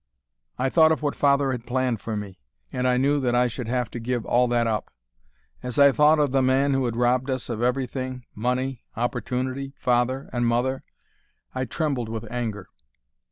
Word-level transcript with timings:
I 0.57 0.69
thought 0.69 0.91
of 0.91 1.03
what 1.03 1.15
father 1.15 1.51
had 1.51 1.67
planned 1.67 2.01
for 2.01 2.17
me; 2.17 2.39
and 2.73 2.87
I 2.87 2.97
knew 2.97 3.19
that 3.19 3.35
I 3.35 3.45
should 3.45 3.67
have 3.67 3.91
to 3.91 3.99
give 3.99 4.25
all 4.25 4.47
that 4.47 4.65
up. 4.65 4.89
As 5.61 5.77
I 5.77 5.91
thought 5.91 6.17
of 6.17 6.31
the 6.31 6.41
man 6.41 6.73
who 6.73 6.85
had 6.85 6.95
robbed 6.95 7.29
us 7.29 7.49
of 7.49 7.61
everything 7.61 8.25
money, 8.33 8.83
opportunity, 8.97 9.75
father 9.77 10.27
and 10.33 10.47
mother 10.47 10.83
I 11.53 11.65
trembled 11.65 12.09
with 12.09 12.25
anger. 12.31 12.67